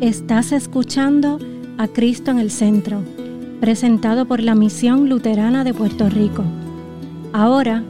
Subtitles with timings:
[0.00, 1.40] Estás escuchando
[1.76, 3.02] a Cristo en el Centro,
[3.60, 6.44] presentado por la Misión Luterana de Puerto Rico.
[7.32, 7.82] Ahora,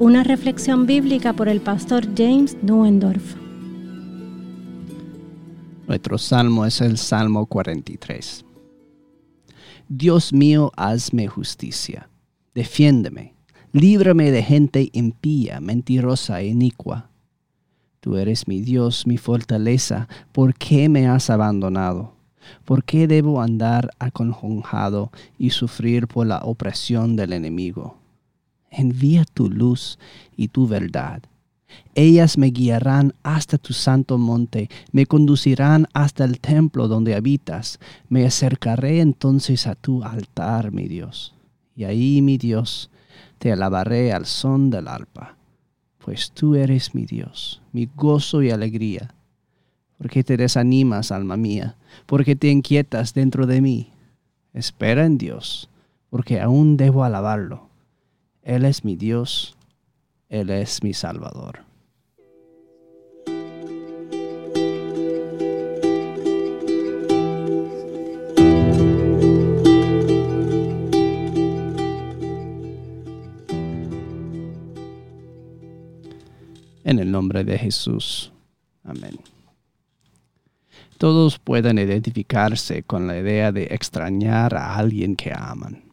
[0.00, 3.36] una reflexión bíblica por el pastor James Nuendorf.
[5.86, 8.44] Nuestro salmo es el Salmo 43.
[9.88, 12.10] Dios mío, hazme justicia,
[12.52, 13.36] defiéndeme,
[13.70, 17.13] líbrame de gente impía, mentirosa e inicua
[18.04, 20.08] Tú eres mi Dios, mi fortaleza.
[20.30, 22.12] ¿Por qué me has abandonado?
[22.66, 27.96] ¿Por qué debo andar aconjonado y sufrir por la opresión del enemigo?
[28.70, 29.98] Envía tu luz
[30.36, 31.22] y tu verdad.
[31.94, 37.78] Ellas me guiarán hasta tu santo monte, me conducirán hasta el templo donde habitas.
[38.10, 41.34] Me acercaré entonces a tu altar, mi Dios.
[41.74, 42.90] Y ahí, mi Dios,
[43.38, 45.38] te alabaré al son del arpa
[46.04, 49.14] pues tú eres mi Dios, mi gozo y alegría.
[49.96, 51.76] porque te desanimas, alma mía?
[52.04, 53.90] porque te inquietas dentro de mí?
[54.52, 55.70] Espera en Dios,
[56.10, 57.68] porque aún debo alabarlo.
[58.42, 59.56] Él es mi Dios,
[60.28, 61.60] Él es mi Salvador.
[77.14, 78.32] Nombre de Jesús.
[78.82, 79.16] Amén.
[80.98, 85.84] Todos pueden identificarse con la idea de extrañar a alguien que aman.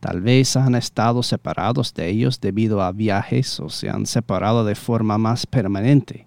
[0.00, 4.74] Tal vez han estado separados de ellos debido a viajes o se han separado de
[4.74, 6.26] forma más permanente,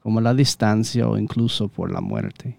[0.00, 2.58] como la distancia o incluso por la muerte.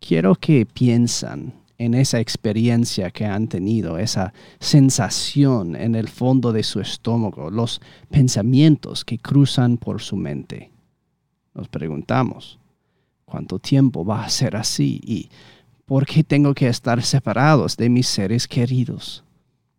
[0.00, 6.62] Quiero que piensan en esa experiencia que han tenido, esa sensación en el fondo de
[6.62, 10.70] su estómago, los pensamientos que cruzan por su mente.
[11.54, 12.58] Nos preguntamos,
[13.24, 15.00] ¿cuánto tiempo va a ser así?
[15.04, 15.28] ¿Y
[15.84, 19.22] por qué tengo que estar separados de mis seres queridos?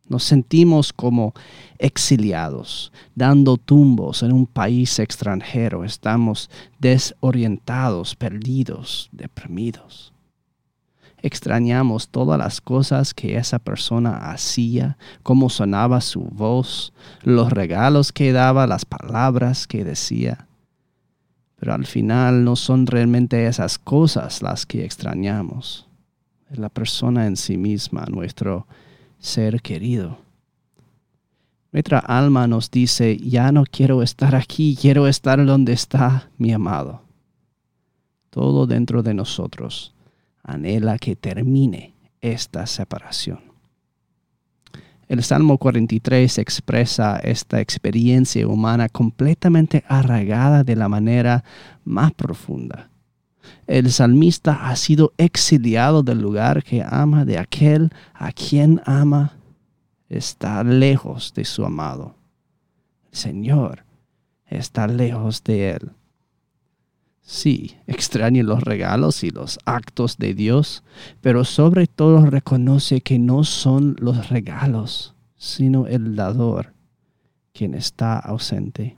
[0.07, 1.33] Nos sentimos como
[1.79, 5.83] exiliados, dando tumbos en un país extranjero.
[5.83, 6.49] Estamos
[6.79, 10.13] desorientados, perdidos, deprimidos
[11.21, 18.31] extrañamos todas las cosas que esa persona hacía, cómo sonaba su voz, los regalos que
[18.31, 20.47] daba, las palabras que decía.
[21.57, 25.87] Pero al final no son realmente esas cosas las que extrañamos.
[26.51, 28.67] Es la persona en sí misma, nuestro
[29.17, 30.19] ser querido.
[31.71, 37.01] Nuestra alma nos dice, ya no quiero estar aquí, quiero estar donde está mi amado.
[38.29, 39.93] Todo dentro de nosotros
[40.47, 43.39] anhela que termine esta separación.
[45.07, 51.43] El Salmo 43 expresa esta experiencia humana completamente arraigada de la manera
[51.85, 52.89] más profunda.
[53.67, 59.37] El salmista ha sido exiliado del lugar que ama, de aquel a quien ama,
[60.09, 62.15] está lejos de su amado.
[63.11, 63.85] Señor
[64.45, 65.91] está lejos de él.
[67.29, 70.81] Sí, extrañe los regalos y los actos de Dios,
[71.19, 76.73] pero sobre todo reconoce que no son los regalos, sino el dador
[77.51, 78.95] quien está ausente.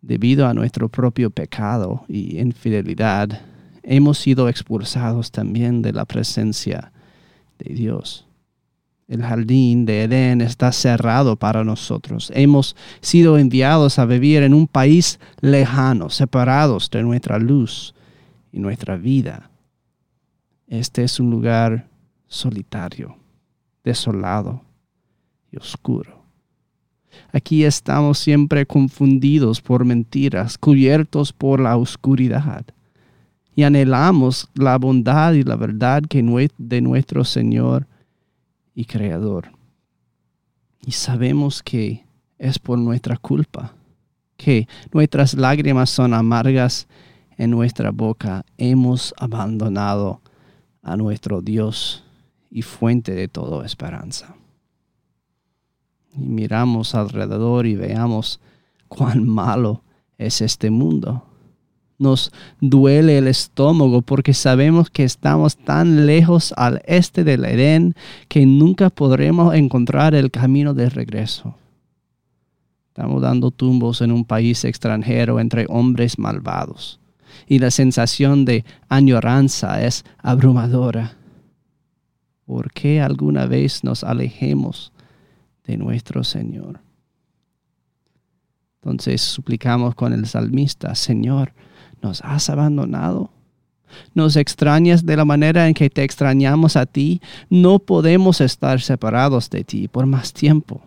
[0.00, 3.42] Debido a nuestro propio pecado y infidelidad,
[3.82, 6.92] hemos sido expulsados también de la presencia
[7.58, 8.27] de Dios.
[9.08, 12.30] El jardín de Edén está cerrado para nosotros.
[12.34, 17.94] Hemos sido enviados a vivir en un país lejano, separados de nuestra luz
[18.52, 19.50] y nuestra vida.
[20.66, 21.88] Este es un lugar
[22.26, 23.16] solitario,
[23.82, 24.62] desolado
[25.50, 26.22] y oscuro.
[27.32, 32.66] Aquí estamos siempre confundidos por mentiras, cubiertos por la oscuridad.
[33.56, 36.22] Y anhelamos la bondad y la verdad que
[36.58, 37.86] de nuestro Señor
[38.78, 39.50] y creador.
[40.86, 42.06] Y sabemos que
[42.38, 43.74] es por nuestra culpa,
[44.36, 46.86] que nuestras lágrimas son amargas
[47.36, 48.46] en nuestra boca.
[48.56, 50.20] Hemos abandonado
[50.80, 52.04] a nuestro Dios
[52.52, 54.36] y fuente de toda esperanza.
[56.14, 58.40] Y miramos alrededor y veamos
[58.86, 59.82] cuán malo
[60.18, 61.24] es este mundo
[61.98, 67.94] nos duele el estómago porque sabemos que estamos tan lejos al este del Edén
[68.28, 71.56] que nunca podremos encontrar el camino de regreso.
[72.88, 77.00] Estamos dando tumbos en un país extranjero entre hombres malvados
[77.46, 81.16] y la sensación de añoranza es abrumadora.
[82.44, 84.92] ¿Por qué alguna vez nos alejemos
[85.64, 86.80] de nuestro Señor?
[88.80, 91.52] Entonces suplicamos con el salmista, Señor,
[92.02, 93.30] ¿Nos has abandonado?
[94.14, 97.20] ¿Nos extrañas de la manera en que te extrañamos a ti?
[97.48, 100.82] No podemos estar separados de ti por más tiempo.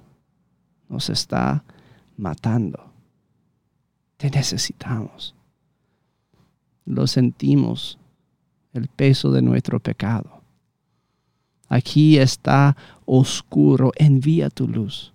[0.87, 1.63] Nos está
[2.17, 2.91] matando.
[4.17, 5.33] Te necesitamos.
[6.85, 7.97] Lo sentimos,
[8.73, 10.41] el peso de nuestro pecado.
[11.67, 12.75] Aquí está
[13.05, 15.13] oscuro, envía tu luz.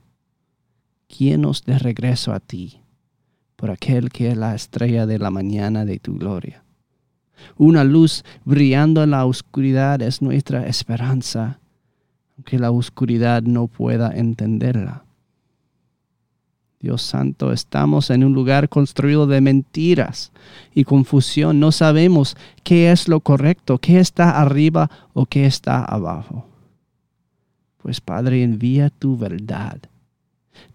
[1.08, 2.80] Guíenos de regreso a ti,
[3.56, 6.62] por aquel que es la estrella de la mañana de tu gloria.
[7.56, 11.58] Una luz brillando en la oscuridad es nuestra esperanza,
[12.36, 15.04] aunque la oscuridad no pueda entenderla.
[16.78, 20.30] Dios santo, estamos en un lugar construido de mentiras
[20.74, 21.58] y confusión.
[21.58, 26.46] No sabemos qué es lo correcto, qué está arriba o qué está abajo.
[27.78, 29.80] Pues Padre, envía tu verdad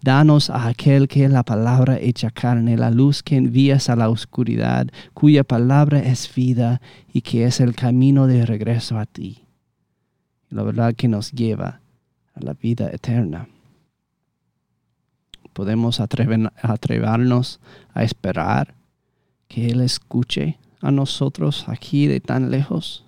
[0.00, 4.08] Danos a aquel que es la palabra hecha carne, la luz que envías a la
[4.08, 6.80] oscuridad, cuya palabra es vida
[7.12, 9.44] y que es el camino de regreso a ti.
[10.50, 11.80] La verdad que nos lleva
[12.34, 13.48] a la vida eterna.
[15.52, 17.60] Podemos atrevernos
[17.94, 18.74] a esperar
[19.48, 23.04] que Él escuche a nosotros aquí de tan lejos.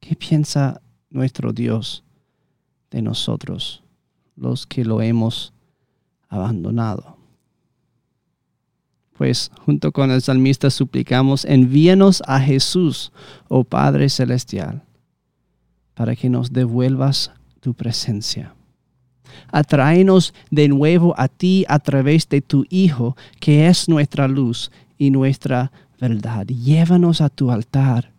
[0.00, 0.80] ¿Qué piensa
[1.10, 2.02] nuestro Dios
[2.90, 3.82] de nosotros?
[4.38, 5.52] Los que lo hemos
[6.28, 7.16] abandonado.
[9.16, 13.12] Pues junto con el salmista suplicamos, envíanos a Jesús,
[13.48, 14.84] oh Padre Celestial,
[15.94, 18.54] para que nos devuelvas tu presencia.
[19.50, 25.10] Atráenos de nuevo a ti a través de tu Hijo, que es nuestra luz y
[25.10, 26.46] nuestra verdad.
[26.46, 28.12] Llévanos a tu altar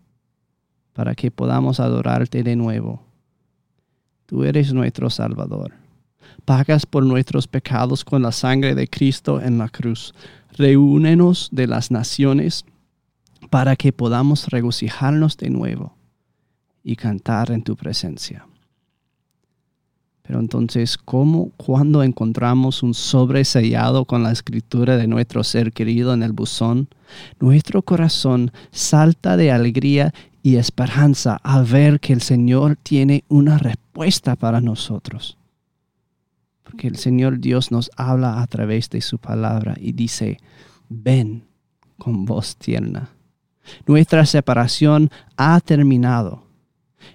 [0.92, 3.02] para que podamos adorarte de nuevo.
[4.26, 5.80] Tú eres nuestro Salvador
[6.46, 10.14] pagas por nuestros pecados con la sangre de Cristo en la cruz.
[10.58, 12.66] Reúnenos de las naciones
[13.50, 15.96] para que podamos regocijarnos de nuevo
[16.84, 18.46] y cantar en tu presencia.
[20.30, 26.14] Pero entonces, ¿cómo cuando encontramos un sobre sellado con la escritura de nuestro ser querido
[26.14, 26.88] en el buzón,
[27.40, 34.36] nuestro corazón salta de alegría y esperanza a ver que el Señor tiene una respuesta
[34.36, 35.39] para nosotros?
[36.70, 40.38] Porque el Señor Dios nos habla a través de su palabra y dice,
[40.88, 41.48] ven
[41.98, 43.10] con voz tierna.
[43.88, 46.44] Nuestra separación ha terminado.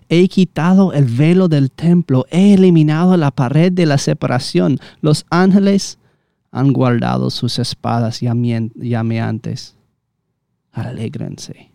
[0.09, 4.81] He quitado el velo del templo, he eliminado la pared de la separación.
[5.01, 5.99] Los ángeles
[6.51, 9.77] han guardado sus espadas llameantes.
[10.73, 11.71] Alégrense,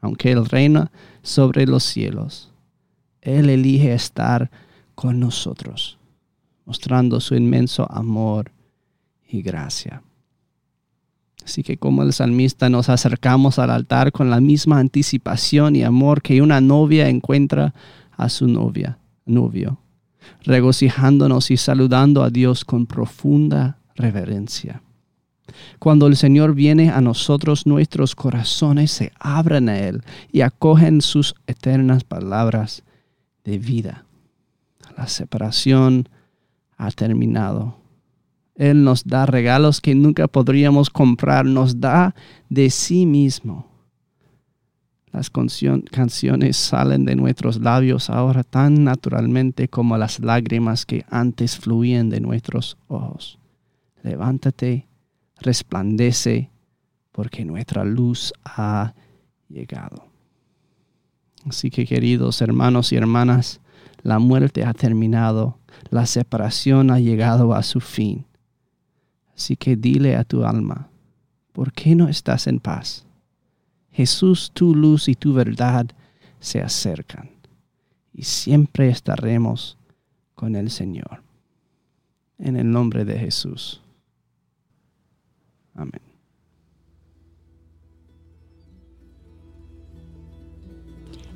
[0.00, 0.92] aunque Él reina
[1.22, 2.52] sobre los cielos.
[3.20, 4.48] Él elige estar
[4.94, 5.98] con nosotros
[6.66, 8.52] mostrando su inmenso amor
[9.26, 10.02] y gracia.
[11.42, 16.20] Así que como el salmista nos acercamos al altar con la misma anticipación y amor
[16.20, 17.72] que una novia encuentra
[18.16, 19.78] a su novia, novio,
[20.42, 24.82] regocijándonos y saludando a Dios con profunda reverencia.
[25.78, 30.02] Cuando el Señor viene a nosotros, nuestros corazones se abren a Él
[30.32, 32.82] y acogen sus eternas palabras
[33.44, 34.04] de vida.
[34.96, 36.08] La separación
[36.76, 37.76] ha terminado.
[38.54, 42.14] Él nos da regalos que nunca podríamos comprar, nos da
[42.48, 43.66] de sí mismo.
[45.12, 52.10] Las canciones salen de nuestros labios ahora tan naturalmente como las lágrimas que antes fluían
[52.10, 53.38] de nuestros ojos.
[54.02, 54.86] Levántate,
[55.40, 56.50] resplandece,
[57.12, 58.94] porque nuestra luz ha
[59.48, 60.06] llegado.
[61.46, 63.60] Así que queridos hermanos y hermanas,
[64.06, 65.58] la muerte ha terminado
[65.90, 68.24] la separación ha llegado a su fin.
[69.34, 70.88] Así que dile a tu alma,
[71.52, 73.04] ¿por qué no estás en paz?
[73.90, 75.88] Jesús, tu luz y tu verdad
[76.38, 77.30] se acercan
[78.14, 79.76] y siempre estaremos
[80.36, 81.24] con el Señor.
[82.38, 83.82] En el nombre de Jesús.
[85.74, 86.15] Amén.